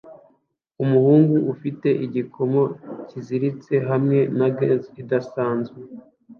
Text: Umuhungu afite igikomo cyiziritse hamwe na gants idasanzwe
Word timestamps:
Umuhungu 0.83 1.35
afite 1.53 1.87
igikomo 2.05 2.61
cyiziritse 3.07 3.73
hamwe 3.89 4.17
na 4.37 4.47
gants 4.57 4.85
idasanzwe 5.01 5.79